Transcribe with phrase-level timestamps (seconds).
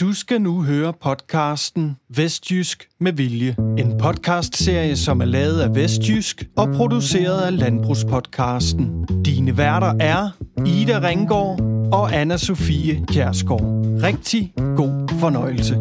[0.00, 3.56] Du skal nu høre podcasten Vestjysk med Vilje.
[3.78, 9.06] En podcastserie, som er lavet af Vestjysk og produceret af Landbrugspodcasten.
[9.24, 10.30] Dine værter er
[10.66, 11.60] Ida Ringgaard
[11.92, 13.60] og anna Sofie Kjærsgaard.
[14.02, 15.74] Rigtig god fornøjelse.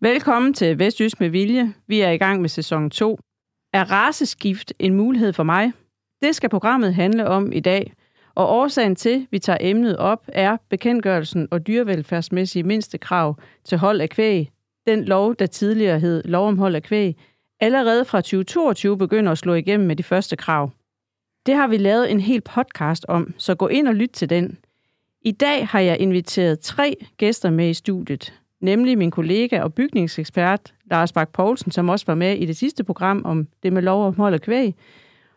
[0.00, 1.74] Velkommen til Vestjysk med Vilje.
[1.88, 3.18] Vi er i gang med sæson 2.
[3.72, 5.72] Er raceskift en mulighed for mig?
[6.22, 7.92] Det skal programmet handle om i dag–
[8.36, 14.00] og årsagen til, at vi tager emnet op, er bekendtgørelsen og dyrevelfærdsmæssige mindstekrav til hold
[14.00, 14.50] af kvæg.
[14.86, 17.16] Den lov, der tidligere hed lov om hold af kvæg,
[17.60, 20.70] allerede fra 2022 begynder at slå igennem med de første krav.
[21.46, 24.58] Det har vi lavet en hel podcast om, så gå ind og lyt til den.
[25.22, 30.74] I dag har jeg inviteret tre gæster med i studiet, nemlig min kollega og bygningsekspert
[30.90, 34.06] Lars Bak Poulsen, som også var med i det sidste program om det med lov
[34.06, 34.74] om hold af kvæg,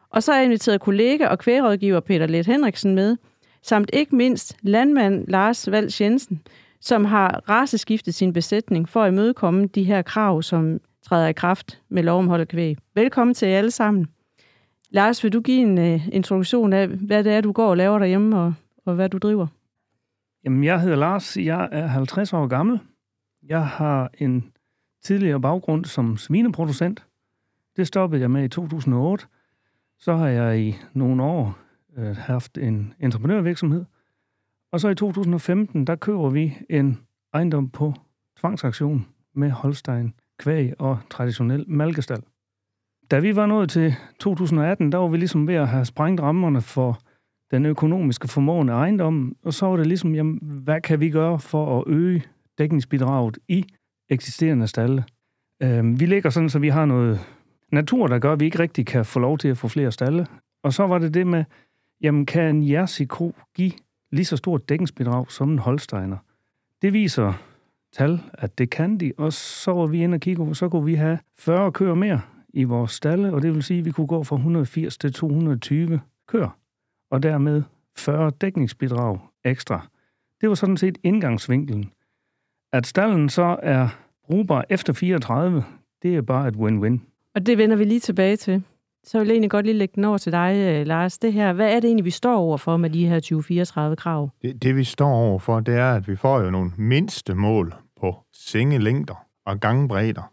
[0.10, 3.18] og så har jeg inviteret kollega og kvægerådgiver Peter Let Henriksen med,
[3.62, 6.42] samt ikke mindst landmand Lars Vals Jensen,
[6.82, 11.82] som har raseskiftet sin besætning for at imødekomme de her krav, som træder i kraft
[11.90, 12.78] med lov om hold kvæg.
[12.96, 14.08] Velkommen til jer alle sammen.
[14.90, 18.00] Lars, vil du give en uh, introduktion af, hvad det er, du går og laver
[18.00, 18.54] derhjemme, og,
[18.86, 19.48] og hvad du driver?
[20.44, 21.38] Jamen, jeg hedder Lars.
[21.38, 22.80] Jeg er 50 år gammel.
[23.44, 24.52] Jeg har en
[25.04, 27.06] tidligere baggrund som svineproducent.
[27.76, 29.26] Det stoppede jeg med i 2008.
[30.00, 31.58] Så har jeg i nogle år
[31.98, 33.86] øh, haft en entreprenørvirksomhed.
[34.72, 37.00] Og så i 2015, der køber vi en
[37.34, 37.94] ejendom på
[38.40, 42.22] tvangsaktion med Holstein, kvæg og traditionel malkestal.
[43.12, 46.62] Da vi var nået til 2018, der var vi ligesom ved at have sprængt rammerne
[46.62, 47.00] for
[47.52, 51.80] den økonomiske formående ejendom, og så var det ligesom, jamen, hvad kan vi gøre for
[51.80, 52.24] at øge
[52.58, 53.66] dækningsbidraget i
[54.10, 55.04] eksisterende stalle?
[55.64, 57.20] Øh, vi ligger sådan, så vi har noget
[57.72, 60.28] natur, der gør, at vi ikke rigtig kan få lov til at få flere stalle.
[60.64, 61.44] Og så var det det med,
[62.02, 63.72] jamen kan en jersiko give
[64.12, 66.18] lige så stort dækningsbidrag som en holsteiner?
[66.82, 67.34] Det viser
[67.94, 70.96] tal, at det kan de, og så var vi inde og kigge, så kunne vi
[70.96, 72.22] have 40 køer mere
[72.54, 76.02] i vores stalle, og det vil sige, at vi kunne gå fra 180 til 220
[76.28, 76.58] køer,
[77.12, 77.64] og dermed
[77.98, 79.88] 40 dækningsbidrag ekstra.
[80.42, 81.92] Det var sådan set indgangsvinkelen.
[82.74, 83.88] At stallen så er
[84.24, 85.64] brugbar efter 34,
[86.04, 87.09] det er bare et win-win.
[87.36, 88.64] Og det vender vi lige tilbage til.
[89.04, 91.18] Så vil jeg egentlig godt lige lægge den over til dig, øh, Lars.
[91.18, 94.30] Det her, hvad er det egentlig, vi står over for med de her 2034 krav?
[94.42, 97.74] Det, det vi står over for, det er, at vi får jo nogle mindste mål
[98.02, 100.32] på sengelængder og gangbredder,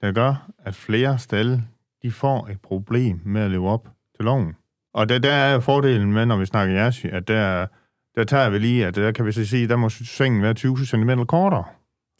[0.00, 1.62] der gør, at flere stalle
[2.02, 4.56] de får et problem med at leve op til loven.
[4.94, 7.66] Og der, der er jo fordelen med, når vi snakker jersey, at der,
[8.14, 10.76] der tager vi lige, at der kan vi så sige, der må sengen være 20
[10.86, 11.64] cm kortere.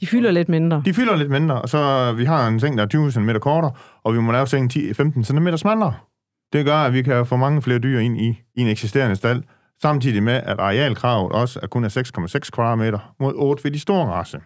[0.01, 0.83] De fylder lidt mindre.
[0.85, 3.31] De fylder lidt mindre, og så øh, vi har en seng, der er 20 cm
[3.41, 3.73] kortere,
[4.05, 5.95] og vi må lave sengen 10, 15 cm smallere.
[6.53, 9.43] Det gør, at vi kan få mange flere dyr ind i, i en eksisterende stald,
[9.83, 14.07] samtidig med, at arealkravet også er kun er 6,6 kvadratmeter mod 8 ved de store
[14.07, 14.41] race.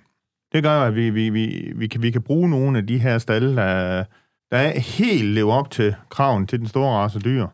[0.53, 3.19] Det gør, at vi, vi, vi, vi, kan, vi kan bruge nogle af de her
[3.19, 4.05] stalle, der,
[4.51, 7.47] der er helt lever op til kraven til den store race dyr.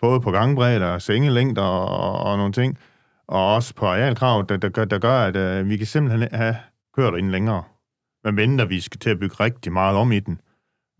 [0.00, 2.78] Både på gangbredder, sengelængder og, og nogle ting,
[3.28, 6.56] og også på arealkravet, der, der, gør, der gør, at uh, vi kan simpelthen have
[6.96, 7.62] kører derinde længere.
[8.24, 10.40] Men venter vi skal til at bygge rigtig meget om i den.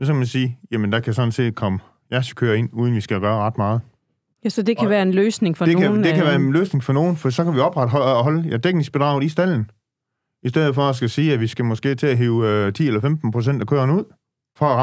[0.00, 1.78] Så kan man sige, jamen der kan sådan set komme
[2.36, 3.80] kører ind, uden vi skal gøre ret meget.
[4.44, 5.94] Ja, så det kan og være en løsning for det nogen?
[5.94, 9.24] Kan, det kan være en løsning for nogen, for så kan vi opretholde ja, dækningsbedraget
[9.24, 9.70] i stallen.
[10.42, 13.00] I stedet for at skal sige, at vi skal måske til at hive 10 eller
[13.00, 14.04] 15 procent af køren ud,
[14.58, 14.76] for at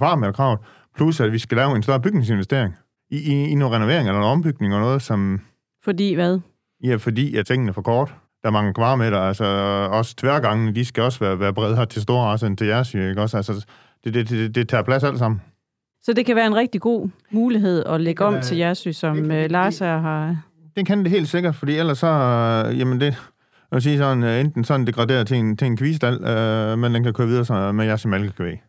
[0.00, 0.58] ramme øh, kravet.
[0.96, 2.74] Plus at vi skal lave en større bygningsinvestering
[3.10, 5.40] i, i, i noget renovering eller noget ombygning og noget, som...
[5.84, 6.40] Fordi hvad?
[6.84, 9.44] Ja, fordi at tingene er for kort der er mange kvadratmeter, altså
[9.92, 13.22] også tværgangene, de skal også være, være bredere til store raser end til jeres, ikke
[13.22, 13.36] også?
[13.36, 13.66] Altså,
[14.04, 15.40] det, det, det, det tager plads alt sammen.
[16.02, 19.44] Så det kan være en rigtig god mulighed at lægge om til jeres, som det,
[19.44, 20.42] uh, Lars har...
[20.76, 22.06] Det kan det helt sikkert, fordi ellers så,
[22.68, 25.76] uh, jamen det, jeg vil sige sådan, uh, enten sådan degraderet til en, til en
[25.76, 28.62] kvistal, uh, men den kan køre videre så med jeres malkekvæg.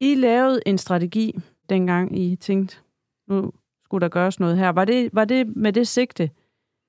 [0.00, 1.38] I lavede en strategi,
[1.68, 2.76] dengang I tænkte,
[3.28, 3.52] nu
[3.84, 4.68] skulle der gøres noget her.
[4.68, 6.30] Var det, var det med det sigte,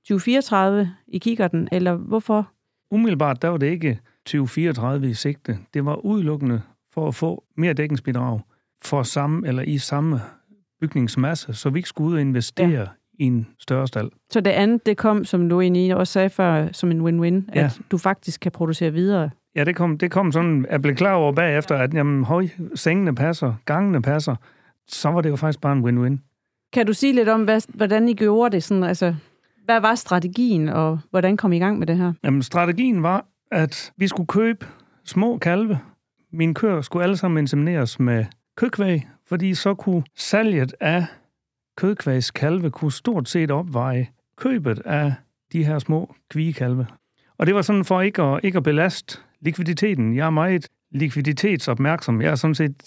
[0.08, 2.52] 2034 i kikkerten, eller hvorfor?
[2.92, 5.58] Umiddelbart, der var det ikke 2034 i sigte.
[5.74, 6.62] Det var udelukkende
[6.94, 8.40] for at få mere dækningsbidrag
[8.84, 10.22] for samme eller i samme
[10.82, 12.86] bygningsmasse, så vi ikke skulle ud og investere ja.
[13.14, 14.12] i en større stald.
[14.30, 17.66] Så det andet, det kom, som du egentlig også sagde før, som en win-win, ja.
[17.66, 19.30] at du faktisk kan producere videre.
[19.56, 23.16] Ja, det kom, det kom sådan, jeg blev klar over bagefter, at jamen, høj, sengene
[23.16, 24.36] passer, gangene passer,
[24.88, 26.18] så var det jo faktisk bare en win-win.
[26.74, 28.64] Kan du sige lidt om, hvad, hvordan I gjorde det?
[28.64, 29.16] Sådan, altså,
[29.68, 32.14] hvad var strategien, og hvordan kom I i gang med det her?
[32.24, 34.66] Jamen, strategien var, at vi skulle købe
[35.06, 35.80] små kalve.
[36.32, 38.26] Mine køer skulle alle sammen insemineres med
[38.58, 41.06] kødkvæg, fordi så kunne salget af
[41.78, 45.14] kødkvægs kalve kunne stort set opveje købet af
[45.52, 46.88] de her små kvigekalve.
[47.38, 50.16] Og det var sådan for ikke at, ikke at belaste likviditeten.
[50.16, 52.22] Jeg er meget likviditetsopmærksom.
[52.22, 52.78] Jeg er sådan set,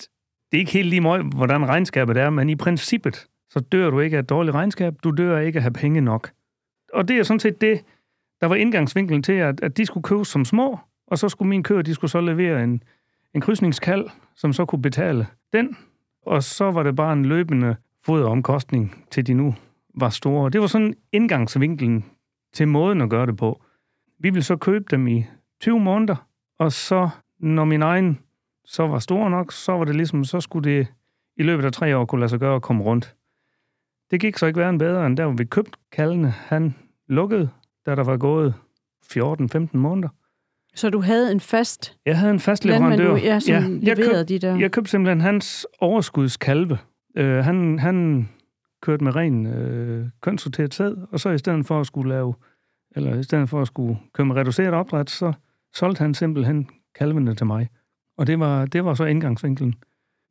[0.50, 4.00] det er ikke helt lige meget, hvordan regnskabet er, men i princippet, så dør du
[4.00, 4.94] ikke af et dårligt regnskab.
[5.05, 6.31] Du dør ikke af at have penge nok.
[6.92, 7.84] Og det er sådan set det,
[8.40, 11.62] der var indgangsvinkelen til, at, at de skulle købes som små, og så skulle min
[11.62, 12.82] køer, de skulle så levere en,
[13.34, 15.76] en krydsningskald, som så kunne betale den,
[16.22, 19.54] og så var det bare en løbende foderomkostning, til de nu
[19.94, 20.50] var store.
[20.50, 22.04] Det var sådan indgangsvinkelen
[22.52, 23.62] til måden at gøre det på.
[24.19, 25.26] Vi ville så købe dem i
[25.60, 26.26] 20 måneder,
[26.58, 27.08] og så,
[27.38, 28.19] når min egen
[28.64, 30.86] så var stor nok, så var det ligesom, så skulle det
[31.36, 33.14] i løbet af tre år kunne lade sig gøre at komme rundt.
[34.10, 36.30] Det gik så ikke værre end bedre, end der hvor vi købte kaldene.
[36.30, 36.74] Han
[37.08, 37.50] lukkede,
[37.86, 38.54] da der var gået
[39.12, 40.08] 14-15 måneder.
[40.74, 43.10] Så du havde en fast Jeg havde en fast leverandør.
[43.10, 44.56] du, ja, som Ja, jeg køb- de der...
[44.58, 46.78] Jeg købte simpelthen hans overskudskalve.
[47.16, 48.28] Øh, han, han
[48.82, 52.34] kørte med ren øh, kønssorteret sæd, og så i stedet for at skulle lave,
[52.96, 55.32] eller i stedet for at skulle køre med reduceret opdræt, så
[55.74, 56.68] solgte han simpelthen
[56.98, 57.68] kalvene til mig.
[58.18, 59.74] Og det var, det var så indgangsvinkelen.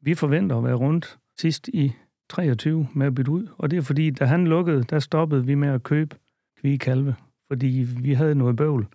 [0.01, 1.93] Vi forventer at være rundt sidst i
[2.29, 5.55] 23 med at bytte ud, og det er fordi, da han lukkede, der stoppede vi
[5.55, 6.15] med at købe
[6.61, 7.15] kvige kalve,
[7.47, 8.87] fordi vi havde noget bøvl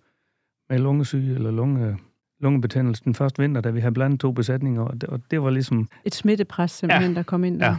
[0.69, 1.97] med lungesyge eller lunge,
[2.39, 5.49] lungebetændelse den første vinter, da vi havde blandet to besætninger, og det, og det var
[5.49, 7.15] ligesom, Et smittepres simpelthen, ja.
[7.17, 7.65] der kom ind der.
[7.67, 7.75] Ja.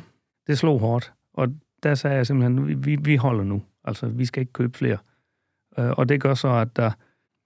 [0.46, 1.12] det slog hårdt.
[1.34, 1.48] Og
[1.82, 3.62] der sagde jeg simpelthen, vi- vi, holder nu.
[3.84, 4.98] Altså, vi skal ikke købe flere.
[5.78, 6.90] Øh, og det gør så, at der,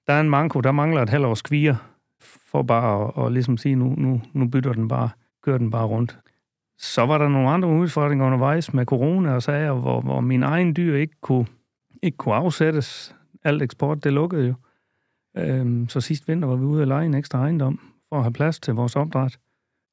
[0.07, 1.77] der er en manko, der mangler et halvt års kvier,
[2.21, 5.11] for bare at, at ligesom sige, nu, nu, nu bytter den bare,
[5.43, 6.19] kører den bare rundt.
[6.83, 10.77] Så var der nogle andre udfordringer undervejs med corona og sager, hvor, hvor min egen
[10.77, 11.47] dyr ikke kunne,
[12.03, 13.17] ikke kunne afsættes.
[13.45, 14.55] Alt eksport, det lukkede jo.
[15.37, 18.33] Øhm, så sidste vinter var vi ude at lege en ekstra ejendom for at have
[18.33, 19.39] plads til vores opdræt.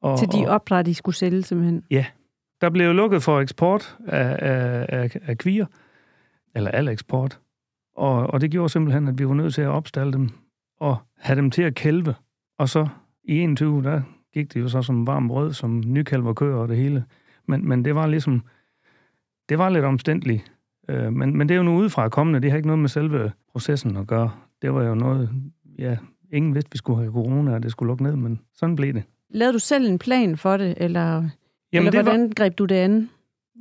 [0.01, 1.83] Og, Til de og- opdræt, de skulle sælge simpelthen.
[2.61, 5.65] der blev lukket for eksport af, af, af, af kvier,
[6.55, 7.39] eller al eksport.
[7.95, 10.29] Og, og det gjorde simpelthen, at vi var nødt til at opstalle dem
[10.79, 12.15] og have dem til at kælve.
[12.59, 12.87] Og så
[13.23, 14.01] i 21, der
[14.37, 17.03] gik det jo så som varm brød, som nykalver køer og det hele.
[17.45, 18.43] Men, men det var ligesom,
[19.49, 20.51] det var lidt omstændeligt.
[20.89, 23.31] Øh, men, men det er jo nu udefra kommende, det har ikke noget med selve
[23.51, 24.31] processen at gøre.
[24.61, 25.29] Det var jo noget,
[25.79, 25.97] ja,
[26.33, 29.03] ingen vidste, vi skulle have corona, og det skulle lukke ned, men sådan blev det.
[29.29, 31.29] Lavede du selv en plan for det, eller, Jamen,
[31.73, 33.09] eller det var, hvordan greb du det an?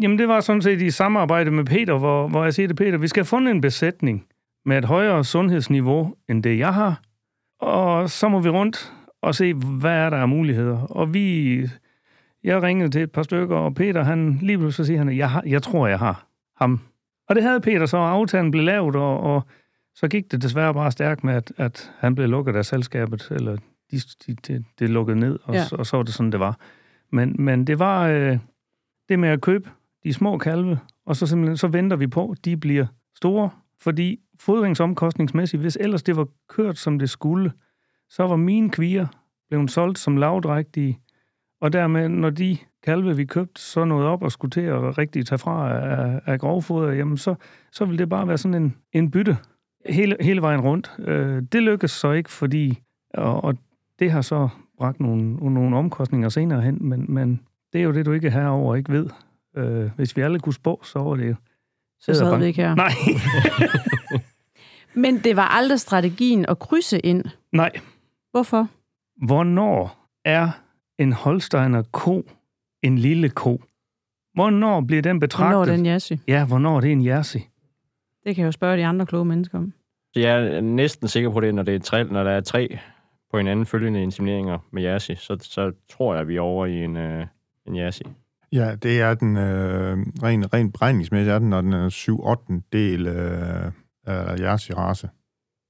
[0.02, 2.98] Jamen, det var sådan set i samarbejde med Peter, hvor, hvor jeg siger til Peter,
[2.98, 4.26] vi skal have fundet en besætning
[4.64, 7.00] med et højere sundhedsniveau, end det jeg har.
[7.60, 8.92] Og så må vi rundt
[9.26, 10.78] og se, hvad er der af muligheder.
[10.78, 11.60] Og vi...
[12.44, 15.42] Jeg ringede til et par stykker, og Peter, han lige pludselig siger han, jeg, har,
[15.46, 16.26] jeg tror, jeg har
[16.56, 16.80] ham.
[17.28, 19.42] Og det havde Peter så, og aftalen blev lavet, og, og
[19.94, 23.56] så gik det desværre bare stærkt med, at, at han blev lukket af selskabet, eller
[23.90, 25.60] de, de, de, det lukkede ned, og, Ja.
[25.60, 25.76] ja.
[25.76, 26.58] og så var det sådan, det var.
[27.12, 28.38] Men, men det var øh,
[29.08, 29.70] det med at købe
[30.04, 32.86] de små kalve, og så simpelthen så venter vi på, at de bliver
[33.16, 33.50] store,
[33.80, 37.52] fordi fodringsomkostningsmæssigt, hvis ellers det var kørt, som det skulle,
[38.10, 39.06] så var mine kvier
[39.48, 40.98] blevet solgt som lavdrægtige,
[41.60, 45.26] og dermed, når de kalve, vi købte, så nåede op og skulle til at rigtig
[45.26, 47.34] tage fra af, af grovfoder, jamen så,
[47.72, 49.36] så ville det bare være sådan en, en bytte
[49.88, 50.92] hele, hele vejen rundt.
[50.98, 52.78] Øh, det lykkedes så ikke, fordi,
[53.14, 53.56] og, og
[53.98, 54.48] det har så
[54.78, 57.40] bragt nogle, nogle omkostninger senere hen, men, men
[57.72, 59.08] det er jo det, du ikke er herover og ikke ved.
[59.56, 61.34] Øh, hvis vi alle kunne spå, så var det jo...
[62.00, 62.42] Så sad Æderbank.
[62.42, 62.74] vi ikke her.
[62.74, 62.90] Nej,
[65.02, 67.24] Men det var aldrig strategien at krydse ind.
[67.52, 67.70] nej.
[68.36, 68.68] Hvorfor?
[69.26, 70.48] Hvornår er
[70.98, 72.28] en holsteiner ko
[72.82, 73.62] en lille ko?
[74.34, 75.56] Hvornår bliver den betragtet?
[75.56, 76.12] Hvornår er den jassy?
[76.28, 77.40] Ja, hvornår er det en jersey?
[78.24, 79.72] Det kan jeg jo spørge de andre kloge mennesker om.
[80.14, 82.78] Så jeg er næsten sikker på det, når, det er tre, når der er tre
[83.30, 86.84] på hinanden følgende insemineringer med Jersey, så, så tror jeg, at vi er over i
[86.84, 87.26] en, øh,
[87.66, 88.04] en Jersey.
[88.52, 92.42] Ja, det er den øh, rent ren beregningsmæssigt, er den, når den er 7 8
[92.72, 93.72] del øh,
[94.06, 95.08] af jeres race.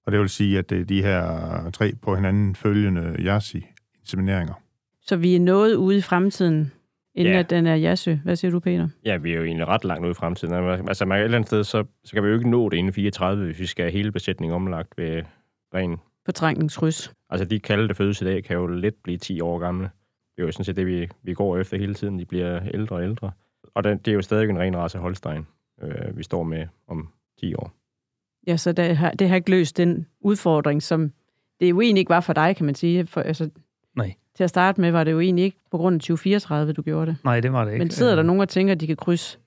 [0.07, 3.63] Og det vil sige, at det er de her tre på hinanden følgende jersey
[4.01, 4.55] insemineringer.
[5.03, 6.73] Så vi er nået ude i fremtiden,
[7.15, 7.39] inden Ja.
[7.41, 8.09] at den er jassy.
[8.09, 8.89] Hvad siger du, Peter?
[9.05, 10.55] Ja, vi er jo egentlig ret langt ude i fremtiden.
[10.55, 12.93] Altså, man, et eller andet sted, så, så kan vi jo ikke nå det inden
[12.93, 15.23] 34, hvis vi skal have hele besætningen omlagt ved
[15.75, 15.97] ren.
[16.25, 17.13] Fortrængningskryds.
[17.31, 19.91] Altså, de kalde, der fødes i dag, kan jo let blive 10 år gamle.
[20.37, 22.19] Det er jo sådan set det, vi, vi går efter hele tiden.
[22.19, 23.31] De bliver ældre og ældre.
[23.75, 25.47] Og det, det er jo stadig en ren race Holstein,
[25.83, 27.09] øh, vi står med om
[27.41, 27.73] 10 år.
[28.47, 31.13] Ja, så det har, det har ikke løst den udfordring, som
[31.61, 33.07] det jo egentlig ikke var for dig, kan man sige.
[33.07, 33.51] For, altså,
[33.97, 34.15] Nej.
[34.37, 37.07] Til at starte med var det jo egentlig ikke på grund af 2034, du gjorde
[37.07, 37.17] det.
[37.25, 37.85] Nej, det var det ikke.
[37.85, 39.39] Men sidder der Øh, nogen og tænker, at de kan krydse?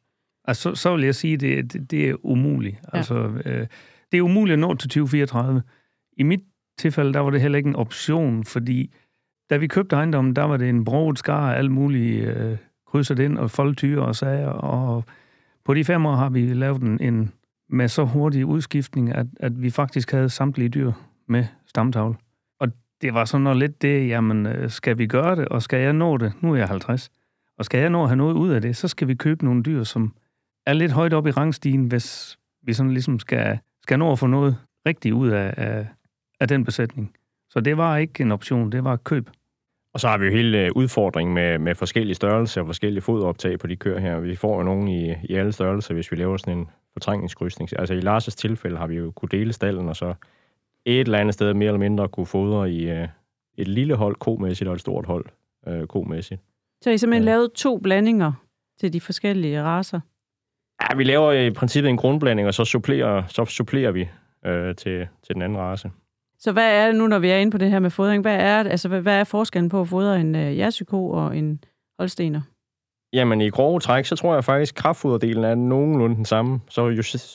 [0.46, 2.76] Altså, så, så vil jeg sige, at det, det, det er umuligt.
[2.94, 2.98] Ja.
[2.98, 3.68] Altså, øh,
[4.12, 5.62] det er umuligt at nå til 2034.
[6.18, 6.42] I mit
[6.78, 8.94] tilfælde, der var det heller ikke en option, fordi
[9.50, 13.20] da vi købte ejendommen, der var det en broget skar af alle mulige øh, krydset
[13.20, 15.04] ind og foldtyre og sager, og
[15.66, 17.32] på de fem år har vi lavet en, en
[17.70, 20.92] med så hurtig udskiftning, at, at vi faktisk havde samtlige dyr
[21.28, 22.16] med stamtavle.
[22.60, 22.68] Og
[23.02, 25.94] det var sådan noget lidt det, jamen, øh, skal vi gøre det, og skal jeg
[25.94, 26.34] nå det?
[26.42, 27.10] Nu er jeg 50.
[27.58, 29.64] Og skal jeg nå at have noget ud af det, så skal vi købe nogle
[29.64, 30.14] dyr, som
[30.66, 34.28] er lidt højt op i rangstigen, hvis vi sådan ligesom skal, skal nå at få
[34.28, 35.88] noget rigtigt ud af, af,
[36.40, 37.14] af den besætning.
[37.50, 39.30] Så det var ikke en option, det var køb.
[39.94, 43.60] Og så har vi jo hele øh, udfordringen med, med forskellige størrelser og forskellige foderoptag
[43.60, 44.20] på de køer her.
[44.20, 47.70] Vi får jo nogen i, i alle størrelser, hvis vi laver sådan en fortrængningskrydsning.
[47.80, 50.14] Altså i Lars' tilfælde har vi jo kunne dele stallen, og så
[50.86, 53.08] et eller andet sted mere eller mindre kunne fodre i uh,
[53.58, 55.26] et lille hold komæssigt og et stort hold
[55.68, 56.42] uh, komæssigt.
[56.82, 57.32] Så I simpelthen ja.
[57.32, 58.32] lavet to blandinger
[58.80, 60.00] til de forskellige raser?
[60.82, 64.02] Ja, vi laver i princippet en grundblanding, og så supplerer, så supplerer vi
[64.48, 65.92] uh, til, til den anden race.
[66.40, 68.22] Så hvad er det nu, når vi er inde på det her med fodring?
[68.22, 71.64] Hvad er, altså, hvad er forskellen på at fodre en uh, jersiko og en
[72.00, 72.42] holstener?
[73.14, 76.60] Jamen, i grove træk, så tror jeg faktisk, at kraftfoderdelen er nogenlunde den samme.
[76.70, 76.88] Så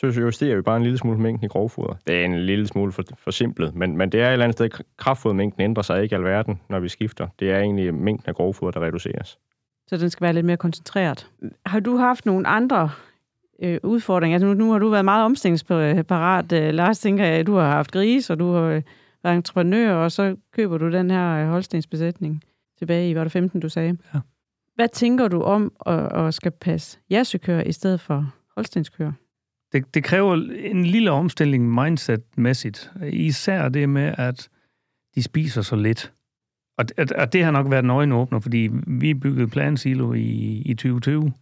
[0.02, 1.94] justerer vi bare en lille smule mængden i grovfoder.
[2.06, 4.56] Det er en lille smule for, for simpelt, men, men det er et eller andet
[4.56, 7.28] sted, kraftfodermængden ændrer sig ikke alverden, når vi skifter.
[7.38, 9.38] Det er egentlig mængden af grovfoder, der reduceres.
[9.86, 11.30] Så den skal være lidt mere koncentreret.
[11.66, 12.90] Har du haft nogle andre
[13.62, 14.36] øh, udfordringer?
[14.36, 16.52] Altså, nu, nu har du været meget omstillingsparat.
[16.52, 18.82] Øh, Lars, tænker jeg, du har haft gris, og du har øh,
[19.24, 22.42] været entreprenør, og så køber du den her øh, holstensbesætning
[22.78, 23.96] tilbage i, var det 15, du sagde?
[24.14, 24.20] Ja.
[24.74, 29.12] Hvad tænker du om at, at skal passe jersekøer i stedet for holstenskøer?
[29.72, 32.92] Det, det kræver en lille omstilling mindset-mæssigt.
[33.12, 34.48] Især det med, at
[35.14, 36.12] de spiser så lidt.
[36.78, 40.74] Og, og, og det har nok været en øjenåbner, fordi vi byggede plansilo i, i
[40.74, 41.32] 2020,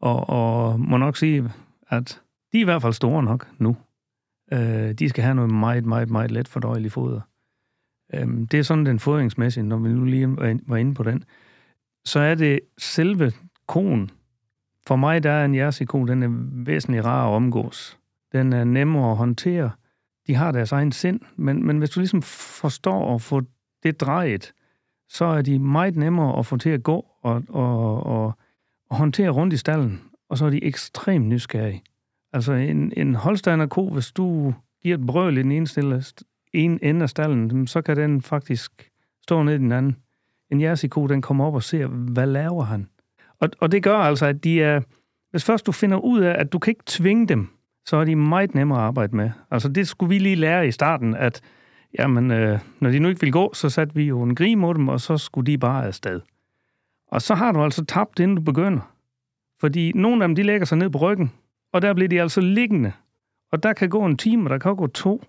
[0.00, 1.50] og, og må nok sige,
[1.88, 3.76] at de er i hvert fald store nok nu.
[4.52, 7.20] Øh, de skal have noget meget, meget, meget let fordøjeligt foder.
[8.14, 11.24] Øh, det er sådan den fodringsmæssige, når vi nu lige var inde på den
[12.04, 13.32] så er det selve
[13.68, 14.10] konen.
[14.86, 16.28] For mig der er en jersikon, den er
[16.64, 17.98] væsentligt rar at omgås.
[18.32, 19.70] Den er nemmere at håndtere.
[20.26, 23.42] De har deres egen sind, men, men hvis du ligesom forstår at få
[23.82, 24.52] det drejet,
[25.08, 28.34] så er de meget nemmere at få til at gå og, og, og,
[28.90, 31.82] og håndtere rundt i stallen, og så er de ekstremt nysgerrige.
[32.32, 36.02] Altså en, en holsteiner ko, hvis du giver et brøl i den ene, stille,
[36.52, 38.90] en ende af stallen, så kan den faktisk
[39.22, 39.96] stå ned i den anden
[40.50, 42.88] en jersiko, den kommer op og ser, hvad laver han?
[43.40, 44.80] Og, og det gør altså, at de er...
[45.30, 47.48] Hvis først du finder ud af, at du kan ikke tvinge dem,
[47.86, 49.30] så er de meget nemmere at arbejde med.
[49.50, 51.40] Altså det skulle vi lige lære i starten, at
[51.98, 54.74] jamen, øh, når de nu ikke vil gå, så satte vi jo en grim mod
[54.74, 56.20] dem, og så skulle de bare afsted.
[57.08, 58.94] Og så har du altså tabt, inden du begynder.
[59.60, 61.32] Fordi nogle af dem, de lægger sig ned på ryggen,
[61.72, 62.92] og der bliver de altså liggende.
[63.52, 65.24] Og der kan gå en time, og der kan gå to.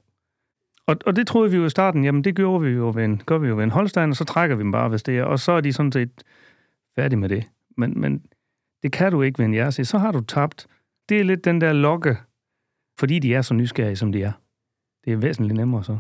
[0.88, 3.22] Og, og det troede vi jo i starten, jamen det gjorde vi jo ved en,
[3.26, 5.24] gør vi jo ved en Holstein, og så trækker vi dem bare, hvis det er,
[5.24, 6.24] og så er de sådan set
[6.96, 7.44] færdige med det.
[7.78, 8.24] Men, men
[8.84, 9.84] det kan du ikke ved en jersey.
[9.84, 10.68] Så har du tabt.
[11.10, 12.18] Det er lidt den der lokke,
[13.00, 14.32] fordi de er så nysgerrige, som de er.
[15.06, 15.98] Det er væsentligt nemmere så.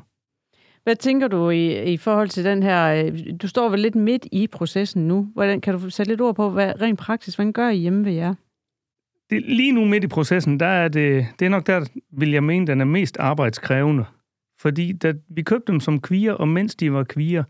[0.84, 3.06] Hvad tænker du i, i forhold til den her...
[3.06, 5.28] Øh, du står vel lidt midt i processen nu.
[5.34, 8.12] Hvordan, kan du sætte lidt ord på, hvad rent praktisk, hvordan gør I hjemme ved
[8.12, 8.34] jer?
[9.30, 12.44] Det, lige nu midt i processen, der er det, det er nok der, vil jeg
[12.44, 14.06] mene, den er mest arbejdskrævende.
[14.62, 17.44] Fordi da vi købte dem som kvier, og mens de var kvier,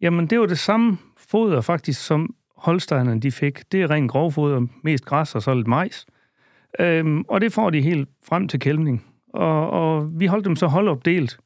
[0.00, 3.72] jamen det var det samme foder faktisk, som holsteinerne de fik.
[3.72, 6.06] Det er rent grovfoder, mest græs og så lidt majs.
[6.80, 9.06] Øhm, og det får de helt frem til kælvning.
[9.34, 11.38] Og, og vi holdt dem så holdopdelt,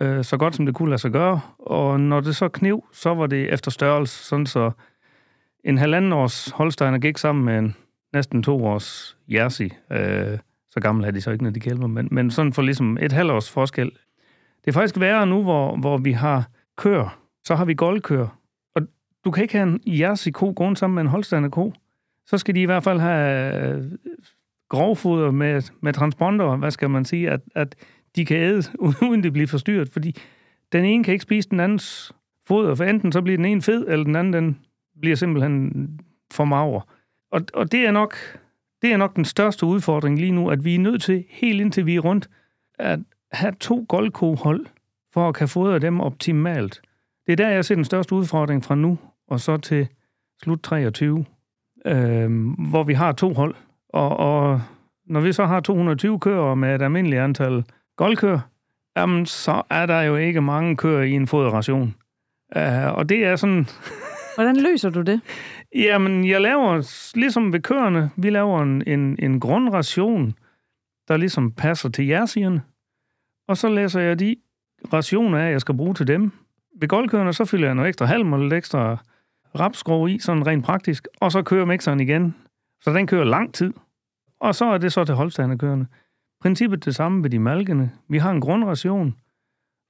[0.00, 1.40] øh, så godt som det kunne lade sig gøre.
[1.58, 4.70] Og når det så knev, så var det efter størrelse, sådan så
[5.64, 7.76] en halvanden års holsteiner gik sammen med en
[8.12, 9.70] næsten to års jersey.
[9.92, 10.38] Øh,
[10.70, 13.12] så gammel er de så ikke, når de kælver, men, men sådan for ligesom et
[13.12, 13.92] halvt års forskel
[14.66, 17.18] det er faktisk værre nu, hvor, hvor vi har kør.
[17.44, 18.38] Så har vi goldkør.
[18.74, 18.82] Og
[19.24, 21.72] du kan ikke have en jersey ko gående sammen med en holstander ko.
[22.26, 23.84] Så skal de i hvert fald have øh,
[24.68, 27.74] grovfoder med, med transponder, hvad skal man sige, at, at
[28.16, 28.62] de kan æde,
[29.08, 30.16] uden det bliver forstyrret, fordi
[30.72, 32.12] den ene kan ikke spise den andens
[32.46, 34.58] foder, for enten så bliver den ene fed, eller den anden den
[35.00, 35.88] bliver simpelthen
[36.32, 36.88] for mager.
[37.30, 38.16] Og, og det, er nok,
[38.82, 41.86] det er nok den største udfordring lige nu, at vi er nødt til, helt indtil
[41.86, 42.28] vi er rundt,
[42.78, 43.00] at,
[43.32, 44.66] have to goldkohold
[45.14, 46.82] for at kan fodre dem optimalt.
[47.26, 49.88] Det er der, jeg ser den største udfordring fra nu og så til
[50.42, 51.24] slut 23,
[51.86, 52.30] øh,
[52.70, 53.54] hvor vi har to hold.
[53.88, 54.62] Og, og
[55.06, 57.64] når vi så har 220 kører med et almindeligt antal
[57.96, 58.40] goldkøer,
[58.96, 61.94] jamen, så er der jo ikke mange køer i en foderation.
[62.56, 63.66] Uh, og det er sådan...
[64.34, 65.20] Hvordan løser du det?
[65.74, 70.34] Jamen, jeg laver, ligesom ved køerne, vi laver en, en, en grundration,
[71.08, 72.62] der ligesom passer til jersigerne.
[73.48, 74.36] Og så læser jeg de
[74.92, 76.32] rationer af, jeg skal bruge til dem.
[76.80, 78.98] Ved goldkørende, så fylder jeg noget ekstra halm og lidt ekstra
[79.60, 82.34] rapskrog i, sådan rent praktisk, og så kører mixeren igen.
[82.80, 83.72] Så den kører lang tid.
[84.40, 85.86] Og så er det så til kørende.
[86.40, 87.90] Princippet det samme ved de malkene.
[88.08, 89.16] Vi har en grundration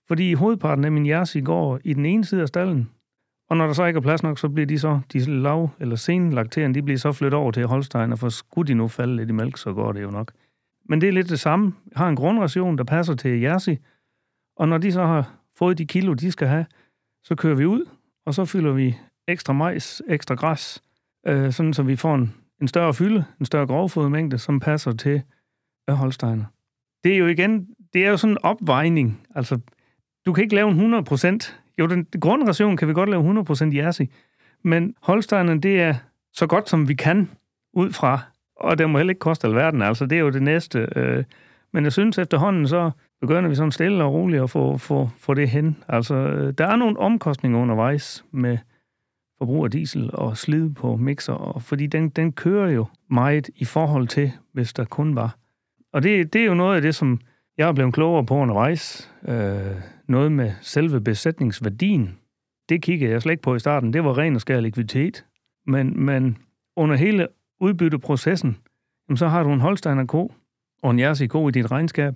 [0.08, 2.90] Fordi hovedparten af min jersey går i den ene side af stallen,
[3.48, 5.96] og når der så ikke er plads nok, så bliver de så, de lav- eller
[5.96, 9.28] senlakterende, de bliver så flyttet over til Holstein, og for skulle de nu falde lidt
[9.28, 10.32] i mælk, så går det jo nok.
[10.88, 11.74] Men det er lidt det samme.
[11.90, 13.76] Jeg har en grundration, der passer til jersey,
[14.56, 16.66] og når de så har fået de kilo, de skal have,
[17.24, 17.88] så kører vi ud,
[18.26, 18.96] og så fylder vi
[19.28, 20.82] ekstra majs, ekstra græs,
[21.26, 25.22] øh, sådan så vi får en, en større fylde, en større grovfodmængde, som passer til
[25.90, 26.44] øh, Holsteiner.
[27.04, 29.26] Det er jo igen, det er jo sådan en opvejning.
[29.34, 29.58] Altså,
[30.26, 31.60] du kan ikke lave en 100 procent.
[31.78, 34.06] Jo, den grundration kan vi godt lave 100 procent jersey,
[34.64, 35.94] men Holsteiner, det er
[36.32, 37.30] så godt, som vi kan
[37.72, 38.20] ud fra,
[38.56, 39.82] og det må heller ikke koste alverden.
[39.82, 40.88] Altså, det er jo det næste.
[40.96, 41.24] Øh,
[41.72, 45.34] men jeg synes efterhånden, så begynder vi sådan stille og roligt at få, få, få
[45.34, 45.76] det hen.
[45.88, 48.58] Altså, øh, der er nogle omkostninger undervejs med
[49.38, 53.64] forbrug af diesel og slid på mixer, og, fordi den, den kører jo meget i
[53.64, 55.36] forhold til, hvis der kun var.
[55.92, 57.20] Og det, det er jo noget af det, som
[57.58, 59.12] jeg er blevet klogere på undervejs.
[59.28, 59.76] Øh,
[60.08, 62.18] noget med selve besætningsværdien.
[62.68, 63.92] Det kiggede jeg slet ikke på i starten.
[63.92, 65.24] Det var ren og skær likviditet.
[65.66, 66.38] Men, men
[66.76, 67.28] under hele
[67.60, 68.56] udbytteprocessen,
[69.08, 70.32] jamen, så har du en Holsteiner ko
[70.82, 72.14] og en Jersey ko i dit regnskab,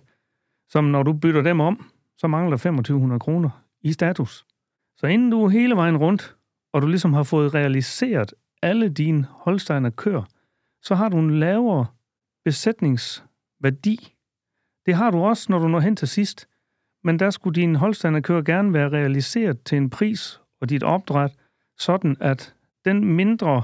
[0.68, 4.46] som når du bytter dem om, så mangler 2500 kroner i status.
[4.96, 6.36] Så inden du er hele vejen rundt,
[6.72, 10.22] og du ligesom har fået realiseret alle dine Holsteiner kør,
[10.82, 11.86] så har du en lavere
[12.44, 14.14] besætningsværdi.
[14.86, 16.48] Det har du også, når du når hen til sidst.
[17.04, 21.36] Men der skulle din Holsteiner kør gerne være realiseret til en pris og dit opdræt,
[21.78, 22.54] sådan at
[22.84, 23.62] den mindre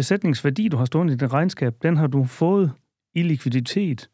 [0.00, 2.72] besætningsværdi, du har stående i dit regnskab, den har du fået
[3.14, 4.10] i likviditet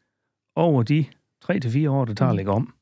[0.56, 1.04] over de
[1.44, 2.74] 3-4 år, det tager at lægge om.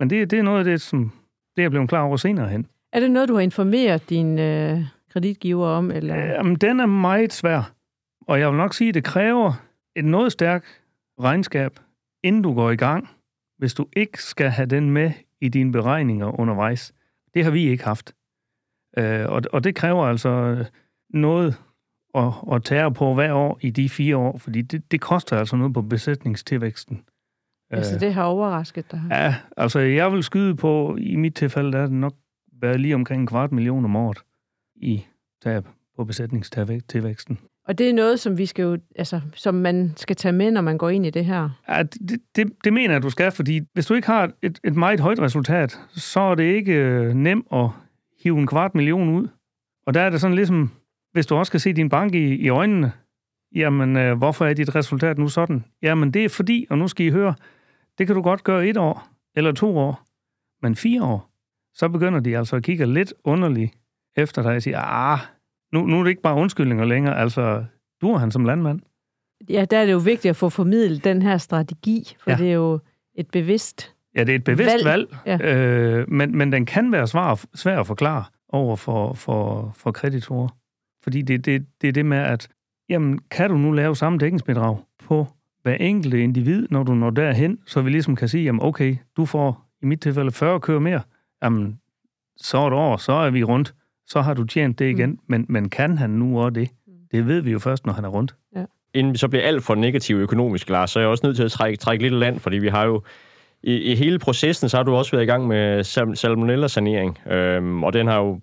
[0.00, 1.12] Men det, det er noget af det, som
[1.56, 2.66] det er blevet klar over senere hen.
[2.92, 4.80] Er det noget, du har informeret din øh,
[5.10, 5.90] kreditgiver om?
[5.90, 6.16] Eller?
[6.16, 7.72] Jamen, den er meget svær.
[8.26, 9.52] Og jeg vil nok sige, at det kræver
[9.96, 10.82] et noget stærkt
[11.20, 11.80] regnskab,
[12.24, 13.08] inden du går i gang,
[13.58, 16.94] hvis du ikke skal have den med i dine beregninger undervejs.
[17.34, 18.14] Det har vi ikke haft.
[18.98, 20.64] Øh, og, og det kræver altså
[21.10, 21.56] noget
[22.14, 25.56] at, at tage på hver år i de fire år, fordi det, det koster altså
[25.56, 27.02] noget på besætningstilvæksten.
[27.70, 29.02] Altså, det har overrasket dig?
[29.10, 32.14] Ja, altså jeg vil skyde på, i mit tilfælde, der er det nok
[32.60, 34.18] været lige omkring en kvart million om året
[34.76, 35.04] i
[35.42, 37.38] tab på besætningstilvæksten.
[37.66, 40.60] Og det er noget, som vi skal jo, altså, som man skal tage med, når
[40.60, 41.50] man går ind i det her?
[41.68, 44.76] Ja, det, det, det mener jeg, du skal, fordi hvis du ikke har et, et
[44.76, 47.68] meget højt resultat, så er det ikke øh, nemt at
[48.22, 49.28] hive en kvart million ud.
[49.86, 50.70] Og der er det sådan ligesom,
[51.14, 52.92] hvis du også skal se din bank i, i øjnene,
[53.54, 55.64] jamen, øh, hvorfor er dit resultat nu sådan?
[55.82, 57.34] Jamen, det er fordi, og nu skal I høre,
[57.98, 60.04] det kan du godt gøre et år, eller to år,
[60.62, 61.30] men fire år,
[61.74, 63.72] så begynder de altså at kigge lidt underligt
[64.16, 65.18] efter dig og sige, ah,
[65.72, 67.64] nu, nu er det ikke bare undskyldninger længere, altså,
[68.00, 68.80] du er han som landmand.
[69.48, 72.36] Ja, der er det jo vigtigt at få formidlet den her strategi, for ja.
[72.36, 72.80] det er jo
[73.14, 75.54] et bevidst Ja, det er et bevidst valg, valg ja.
[75.56, 80.48] øh, men, men den kan være svær, svær at forklare over for, for, for kreditorer.
[81.04, 82.48] Fordi det, det, det er det med, at
[82.88, 85.26] jamen, kan du nu lave samme dækningsbedrag på
[85.62, 89.24] hver enkelte individ, når du når derhen, så vi ligesom kan sige, jamen okay, du
[89.24, 91.00] får i mit tilfælde 40 kører mere,
[91.42, 91.80] jamen
[92.36, 93.74] så et år, så er vi rundt,
[94.06, 95.18] så har du tjent det igen, mm.
[95.26, 96.68] men, men kan han nu også det?
[97.12, 98.34] Det ved vi jo først, når han er rundt.
[98.56, 98.64] Ja.
[98.94, 101.42] Inden vi så bliver alt for negativ økonomisk, Lars, så er jeg også nødt til
[101.42, 103.02] at trække, trække lidt land, fordi vi har jo
[103.62, 107.92] i, i hele processen, så har du også været i gang med salmonella-sanering, øhm, og
[107.92, 108.40] den har jo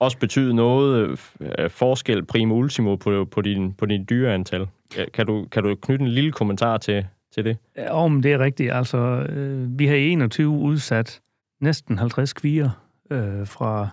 [0.00, 1.16] også betyde noget øh,
[1.58, 4.68] øh forskel primo ultimo på, på, din, på din dyreantal.
[5.14, 7.58] Kan du, kan du knytte en lille kommentar til, til det?
[7.76, 8.72] Ja, om det er rigtigt.
[8.72, 11.20] Altså, øh, vi har i 21 udsat
[11.60, 12.70] næsten 50 kvier
[13.10, 13.88] øh, fra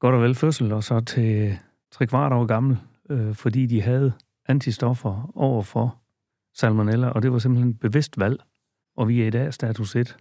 [0.00, 1.58] godt og vel fødsel og så til
[1.92, 2.78] tre kvart år gammel,
[3.10, 4.12] øh, fordi de havde
[4.48, 5.96] antistoffer over for
[6.54, 8.42] salmonella, og det var simpelthen et bevidst valg.
[8.96, 10.16] Og vi er i dag status 1,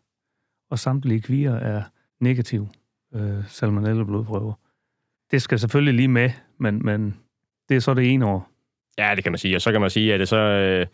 [0.70, 1.84] og samtlige kvier er
[2.20, 2.68] negativ
[3.14, 4.54] øh, salmonella-blodprøver.
[5.34, 7.18] Det skal selvfølgelig lige med, men, men
[7.70, 8.50] det er så det ene år.
[8.98, 9.56] Ja, det kan man sige.
[9.56, 10.38] Og så kan man sige, at det så...
[10.38, 10.86] Øh,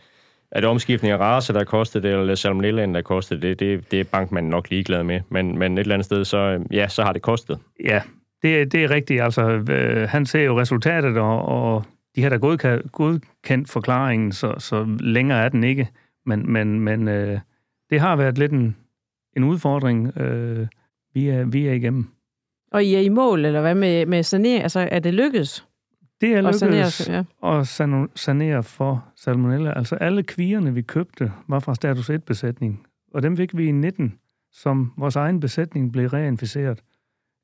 [0.51, 3.99] er det omskiftning af race, der koster det, eller salmonella, der koster det, det, det
[3.99, 5.21] er bankmanden nok ligeglad med.
[5.29, 7.59] Men, men et eller andet sted, så, ja, så har det kostet.
[7.83, 8.01] Ja,
[8.41, 9.21] det, det er rigtigt.
[9.21, 11.83] Altså, øh, han ser jo resultatet, og, og
[12.15, 15.87] de har da godkendt, godkendt forklaringen, så, så længere er den ikke.
[16.25, 17.39] Men, men, men øh,
[17.89, 18.75] det har været lidt en,
[19.37, 20.67] en udfordring, øh,
[21.13, 22.09] vi, er, vi er igennem.
[22.71, 24.61] Og I er i mål, eller hvad med, med sanering?
[24.61, 25.67] Altså, er det lykkedes?
[26.21, 27.59] Det er At lykkedes sanere, ja.
[27.59, 27.67] at
[28.15, 29.73] sanere for salmonella.
[29.77, 32.87] Altså alle kvierne, vi købte, var fra status 1-besætning.
[33.13, 34.19] Og dem fik vi i 19,
[34.51, 36.83] som vores egen besætning blev reinficeret,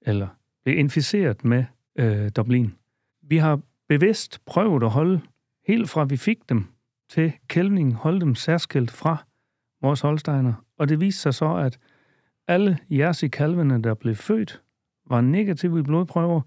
[0.02, 0.28] eller
[0.64, 1.66] blev inficeret med
[2.00, 2.74] øh, Dublin.
[3.22, 3.60] Vi har
[3.90, 5.22] bevidst prøvet at holde,
[5.68, 6.66] helt fra vi fik dem
[7.10, 9.26] til kælvning, holde dem særskilt fra
[9.82, 10.54] vores holsteiner.
[10.78, 11.80] Og det viste sig så, at
[12.48, 14.62] alle Jersey-kalvene, der blev født,
[15.10, 16.42] var negativ i blodprøver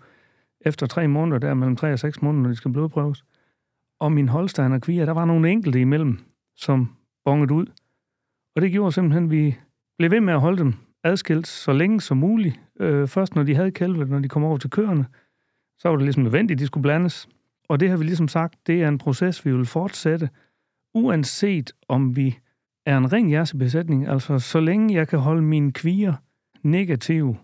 [0.60, 3.24] efter tre måneder, der mellem tre og seks måneder, når de skal blodprøves.
[4.00, 6.18] Og min Holstein og Kvia, der var nogle enkelte imellem,
[6.56, 7.66] som bongede ud.
[8.56, 9.58] Og det gjorde simpelthen, at vi
[9.98, 12.60] blev ved med at holde dem adskilt så længe som muligt.
[12.80, 15.06] Øh, først når de havde kalvet, når de kom over til køerne,
[15.78, 17.28] så var det ligesom nødvendigt, at de skulle blandes.
[17.68, 20.30] Og det har vi ligesom sagt, det er en proces, vi vil fortsætte,
[20.94, 22.38] uanset om vi
[22.86, 24.08] er en ren jersebesætning.
[24.08, 26.14] Altså, så længe jeg kan holde mine kvier
[26.62, 27.36] negative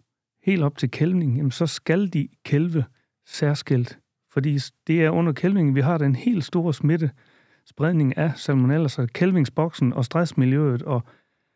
[0.44, 2.84] helt op til kælvning, jamen, så skal de kælve
[3.26, 3.98] særskilt.
[4.32, 7.10] Fordi det er under kælvningen, vi har den helt store smitte,
[7.66, 11.02] spredning af salmonella, så kælvingsboksen og stressmiljøet og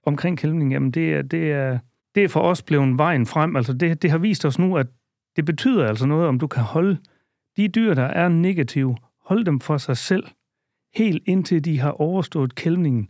[0.07, 1.79] omkring kælvning, jamen det er, det er,
[2.15, 3.57] det er for os blevet vejen frem.
[3.57, 4.87] Altså det, det har vist os nu, at
[5.37, 6.99] det betyder altså noget, om du kan holde
[7.57, 10.25] de dyr, der er negative, hold dem for sig selv,
[10.95, 13.09] helt indtil de har overstået kælvningen.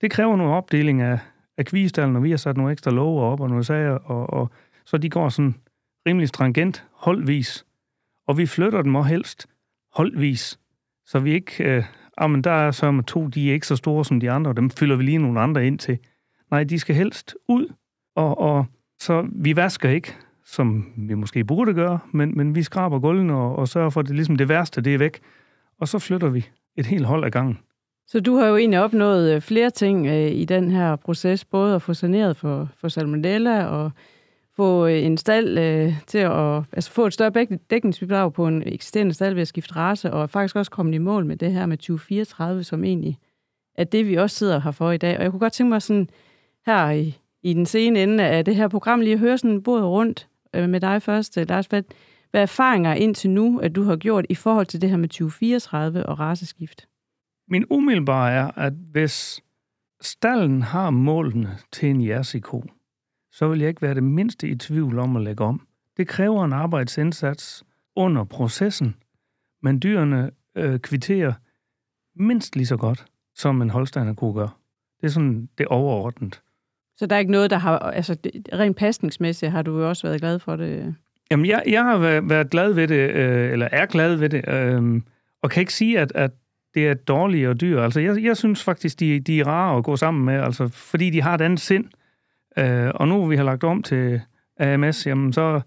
[0.00, 1.18] Det kræver nogle opdeling af,
[1.58, 4.50] af kvistallen, og vi har sat nogle ekstra lover op og nogle sager, og, og
[4.86, 5.54] så de går sådan
[6.06, 7.66] rimelig stringent, holdvis.
[8.26, 9.46] Og vi flytter dem også helst
[9.92, 10.58] holdvis,
[11.06, 11.64] så vi ikke...
[11.64, 11.84] Øh,
[12.16, 14.50] ah, men der er så med to, de er ikke så store som de andre,
[14.50, 15.98] og dem fylder vi lige nogle andre ind til.
[16.50, 17.72] Nej, de skal helst ud,
[18.16, 18.66] og, og
[18.98, 23.56] så vi vasker ikke, som vi måske burde gøre, men, men vi skraber gulvene og,
[23.56, 25.20] og sørger for, at det, ligesom det værste det er væk.
[25.78, 27.58] Og så flytter vi et helt hold ad gangen.
[28.06, 31.74] Så du har jo egentlig opnået øh, flere ting øh, i den her proces, både
[31.74, 33.90] at få saneret for, for salmonella og
[34.56, 39.14] få øh, en stald øh, til at altså få et større dækningsbidrag på en eksisterende
[39.14, 41.76] stald ved at skifte race, og faktisk også komme i mål med det her med
[41.76, 43.18] 2034, som egentlig
[43.74, 45.16] er det, vi også sidder her for i dag.
[45.16, 46.10] Og jeg kunne godt tænke mig sådan
[46.66, 49.84] her i, i den sene ende af det her program lige at høre sådan bordet
[49.84, 51.66] rundt øh, med dig først, øh, Lars.
[51.66, 51.82] Hvad,
[52.30, 56.06] hvad erfaringer indtil nu, at du har gjort i forhold til det her med 2034
[56.06, 56.88] og raceskift?
[57.48, 59.42] Min umiddelbare er, at hvis
[60.00, 62.64] stallen har målene til en jersiko,
[63.34, 65.66] så vil jeg ikke være det mindste i tvivl om at lægge om.
[65.96, 67.64] Det kræver en arbejdsindsats
[67.96, 68.94] under processen,
[69.62, 71.32] men dyrene øh, kvitterer
[72.16, 74.50] mindst lige så godt, som en holsteiner kunne gøre.
[75.00, 76.40] Det er sådan det overordnet.
[76.96, 77.78] Så der er ikke noget, der har...
[77.78, 78.16] Altså,
[78.52, 80.94] rent pasningsmæssigt har du jo også været glad for det?
[81.30, 85.02] Jamen, jeg, jeg har været, glad ved det, øh, eller er glad ved det, øh,
[85.42, 86.30] og kan ikke sige, at, at
[86.74, 87.80] det er dårligere dyr.
[87.80, 91.10] Altså, jeg, jeg synes faktisk, de, de er rare at gå sammen med, altså, fordi
[91.10, 91.84] de har et andet sind.
[91.84, 92.03] Øh,
[92.94, 94.20] og nu vi har lagt om til
[94.60, 95.60] AMS, jamen så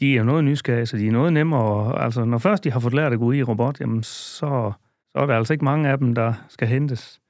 [0.00, 2.02] de er noget nysgerrige, så de er noget nemmere.
[2.04, 4.72] Altså, når først de har fået lært at gå i robot, jamen så,
[5.12, 7.20] så er der altså ikke mange af dem, der skal hentes.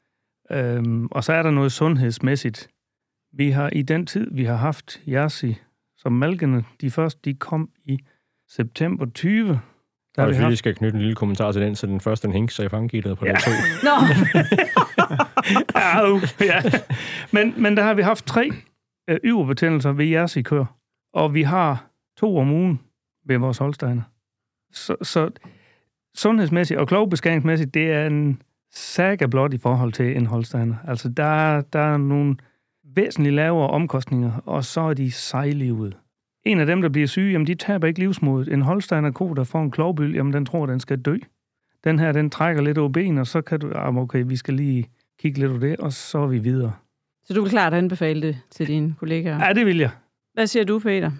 [0.50, 2.68] Øhm, og så er der noget sundhedsmæssigt.
[3.32, 5.54] Vi har i den tid, vi har haft Jersey
[5.98, 7.98] som malkene, de første, de kom i
[8.48, 9.60] september 20,
[10.16, 12.26] der og hvis vi lige skal knytte en lille kommentar til den, så den første,
[12.26, 13.32] den hængs sig i fangkittet på ja.
[13.32, 13.50] den to.
[13.82, 13.90] Nå!
[15.74, 16.62] ja, ja.
[17.32, 18.50] Men, men der har vi haft tre
[19.10, 20.64] øh, yverbetændelser ved jeres i kør,
[21.12, 22.80] og vi har to om ugen
[23.26, 24.02] ved vores holsteiner.
[24.72, 25.30] Så, så
[26.14, 30.74] sundhedsmæssigt og klogbeskæringsmæssigt, det er en saga blot i forhold til en holsteiner.
[30.88, 32.36] Altså, der, der er nogle
[32.96, 35.96] væsentligt lavere omkostninger, og så er de sejlivet.
[36.44, 38.52] En af dem, der bliver syge, jamen de taber ikke livsmodet.
[38.52, 41.16] En holsteiner ko, der får en klovbyld, jamen den tror, den skal dø.
[41.84, 44.54] Den her, den trækker lidt over ben, og så kan du, ah, okay, vi skal
[44.54, 44.86] lige
[45.20, 46.72] kigge lidt på det, og så er vi videre.
[47.24, 49.46] Så du vil klart anbefale det til dine kollegaer?
[49.46, 49.90] Ja, det vil jeg.
[50.34, 51.10] Hvad siger du, Peter?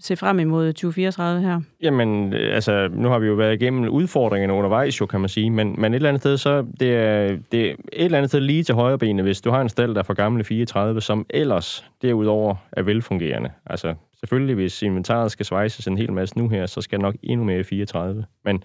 [0.00, 1.60] Se frem imod 2034 her?
[1.82, 5.74] Jamen, altså, nu har vi jo været igennem udfordringerne undervejs, jo, kan man sige, men,
[5.78, 8.62] men et eller andet sted, så det er, det er et eller andet sted lige
[8.62, 11.84] til højre benet, hvis du har en stal, der er for gamle 34, som ellers
[12.02, 13.50] derudover er velfungerende.
[13.66, 17.44] Altså, Selvfølgelig, hvis inventaret skal svejses en hel masse nu her, så skal nok endnu
[17.46, 18.24] mere 34.
[18.44, 18.62] Men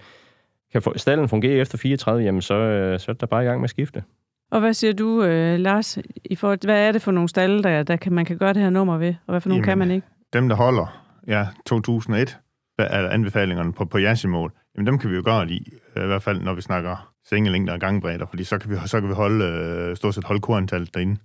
[0.72, 3.64] kan stallen fungere efter 34, jamen så, øh, så er der bare i gang med
[3.64, 4.02] at skifte.
[4.54, 7.62] Og hvad siger du, øh, Lars, i forhold til, hvad er det for nogle stalle,
[7.62, 9.68] der, der kan, man kan gøre det her nummer ved, og hvad for nogle jamen,
[9.68, 10.06] kan man ikke?
[10.32, 12.38] Dem, der holder ja, 2001,
[12.78, 15.64] er anbefalingerne på, på Yasimol, jamen dem kan vi jo gøre lige,
[15.96, 19.00] øh, i hvert fald når vi snakker sengelængder og gangbredder, fordi så kan vi, så
[19.00, 21.16] kan vi holde, øh, stort set holde korantallet derinde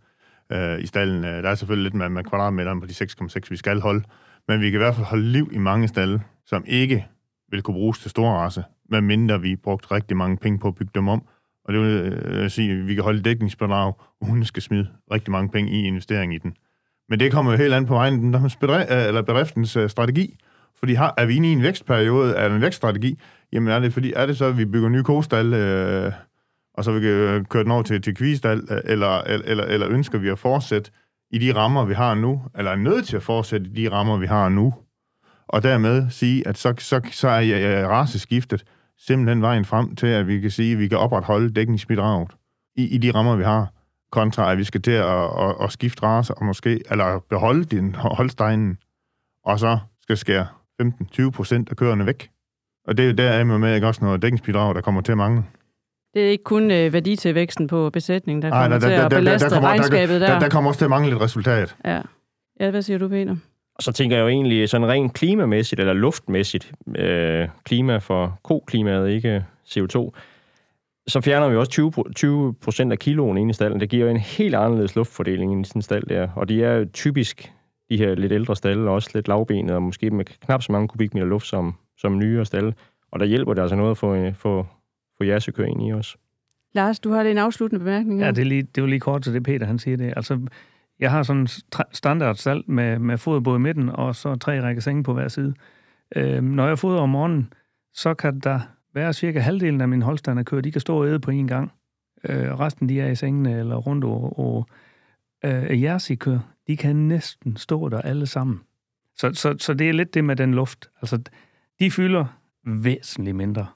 [0.51, 1.25] øh, i stallen.
[1.25, 4.03] Øh, der er selvfølgelig lidt med, med kvadratmeteren på de 6,6, vi skal holde,
[4.47, 7.07] men vi kan i hvert fald holde liv i mange stalle, som ikke
[7.51, 10.91] vil kunne bruges til store race, medmindre vi brugt rigtig mange penge på at bygge
[10.95, 11.23] dem om.
[11.65, 15.31] Og det vil øh, sige, at vi kan holde dækningsbedrag, og hun skal smide rigtig
[15.31, 16.53] mange penge i investering i den.
[17.09, 20.37] Men det kommer jo helt an på vejen, øh, eller bedriftens øh, strategi.
[20.79, 23.19] Fordi har, er vi inde i en vækstperiode, er en vækststrategi,
[23.51, 26.11] jamen er det, fordi, er det så, at vi bygger nye kostal, øh,
[26.73, 29.89] og så vi kan øh, køre den over til, til kvistal, øh, eller, eller, eller
[29.89, 30.91] ønsker vi at fortsætte
[31.31, 34.17] i de rammer, vi har nu, eller er nødt til at fortsætte i de rammer,
[34.17, 34.73] vi har nu,
[35.47, 38.63] og dermed sige, at så, så, så er ja, raceskiftet
[39.07, 42.31] simpelthen vejen frem til, at vi kan sige, at vi kan opretholde dækningsbidraget
[42.75, 43.73] i, i de rammer, vi har.
[44.11, 47.95] kontra at vi skal til at, at, at skifte race, og måske, eller beholde din
[47.95, 48.77] holdsteinen,
[49.45, 50.47] og så skal skære
[50.81, 52.29] 15-20 procent af køerne væk.
[52.87, 55.43] Og det er jo der med ikke også noget dækningsbidrag, der kommer til at mangle.
[56.13, 59.45] Det er ikke kun øh, værditilvæksten på besætningen, der kommer Ej, der, til at belaste
[59.45, 60.27] der, der, kommer, regnskabet der.
[60.27, 61.75] Der, der kommer også til at mangle et resultat.
[61.85, 62.01] Ja.
[62.59, 63.35] ja, hvad siger du, Peter?
[63.79, 69.09] Og så tænker jeg jo egentlig sådan rent klimamæssigt, eller luftmæssigt, øh, klima for ko-klimaet,
[69.09, 70.11] ikke CO2,
[71.07, 73.79] så fjerner vi også 20, 20 procent af kiloen ind i stallen.
[73.79, 76.27] Det giver jo en helt anderledes luftfordeling i sådan en stald der.
[76.35, 77.53] Og de er jo typisk
[77.89, 81.27] de her lidt ældre stalle, også lidt lavbenede, og måske med knap så mange kubikmeter
[81.27, 82.73] luft som, som nyere stalle.
[83.11, 84.65] Og der hjælper det altså noget at få, få,
[85.17, 86.17] få jersekør ind i os.
[86.73, 88.19] Lars, du har lige en afsluttende bemærkning.
[88.19, 90.13] Ja, det er, lige, det er jo lige kort til det, Peter han siger det.
[90.15, 90.39] Altså,
[90.99, 91.47] jeg har sådan en
[91.91, 95.53] standard salt med, med foderbåd i midten, og så tre række senge på hver side.
[96.15, 97.53] Øh, når jeg fodrer om morgenen,
[97.93, 98.59] så kan der
[98.93, 100.01] være cirka halvdelen af min
[100.45, 101.71] kører, de kan stå og æde på en gang.
[102.23, 104.67] Øh, resten de er i sengene eller rundt og, og
[105.45, 106.11] øh, jeres
[106.67, 108.61] de kan næsten stå der alle sammen.
[109.15, 110.89] Så, så, så det er lidt det med den luft.
[111.01, 111.21] Altså,
[111.79, 112.25] de fylder
[112.65, 113.67] væsentligt mindre.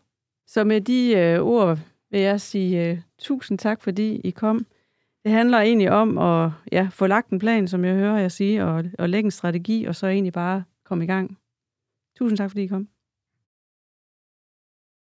[0.47, 1.79] Så med de øh, ord
[2.11, 4.65] vil jeg sige øh, tusind tak, fordi I kom.
[5.23, 8.63] Det handler egentlig om at ja, få lagt en plan, som jeg hører jer sige,
[8.63, 11.37] og, og lægge en strategi, og så egentlig bare komme i gang.
[12.17, 12.87] Tusind tak, fordi I kom.